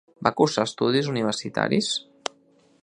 [0.27, 1.91] Va cursar estudis universitaris?